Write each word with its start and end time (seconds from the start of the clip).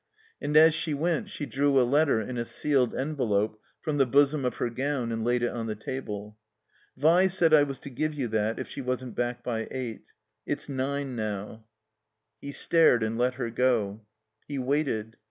And 0.41 0.57
as 0.57 0.73
she 0.73 0.95
went 0.95 1.29
she 1.29 1.45
drew 1.45 1.79
a 1.79 1.85
letter 1.85 2.19
in 2.21 2.39
a 2.39 2.43
sealed 2.43 2.95
envelope 2.95 3.61
from 3.81 3.99
the 3.99 4.07
bosom 4.07 4.45
of 4.45 4.55
her 4.55 4.71
gown 4.71 5.11
and 5.11 5.23
laid 5.23 5.43
it 5.43 5.51
on 5.51 5.67
the 5.67 5.75
table. 5.75 6.39
"Vi 6.97 7.27
said 7.27 7.53
I 7.53 7.61
was 7.61 7.77
to 7.81 7.91
give 7.91 8.15
you 8.15 8.27
that 8.29 8.57
if 8.57 8.67
she 8.67 8.81
wasn't 8.81 9.13
back 9.15 9.43
by 9.43 9.67
eight. 9.69 10.05
It's 10.43 10.67
nine 10.67 11.15
now." 11.15 11.65
He 12.41 12.51
stared 12.51 13.03
and 13.03 13.15
let 13.15 13.35
her 13.35 13.51
go. 13.51 14.01
He 14.47 14.57
waited. 14.57 15.17